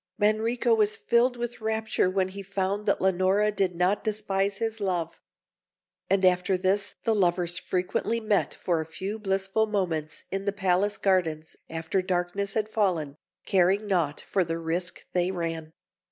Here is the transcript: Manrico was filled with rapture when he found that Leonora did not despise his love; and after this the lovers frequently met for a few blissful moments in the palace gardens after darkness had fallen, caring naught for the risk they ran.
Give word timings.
Manrico 0.19 0.73
was 0.75 0.95
filled 0.95 1.37
with 1.37 1.61
rapture 1.61 2.09
when 2.09 2.29
he 2.29 2.41
found 2.41 2.87
that 2.87 2.99
Leonora 3.01 3.51
did 3.51 3.75
not 3.75 4.03
despise 4.03 4.57
his 4.57 4.79
love; 4.79 5.21
and 6.09 6.25
after 6.25 6.57
this 6.57 6.95
the 7.03 7.13
lovers 7.13 7.59
frequently 7.59 8.19
met 8.19 8.55
for 8.55 8.81
a 8.81 8.85
few 8.87 9.19
blissful 9.19 9.67
moments 9.67 10.23
in 10.31 10.45
the 10.45 10.51
palace 10.53 10.97
gardens 10.97 11.55
after 11.69 12.01
darkness 12.01 12.55
had 12.55 12.67
fallen, 12.67 13.15
caring 13.45 13.85
naught 13.85 14.19
for 14.19 14.43
the 14.43 14.57
risk 14.57 15.05
they 15.13 15.29
ran. 15.29 15.71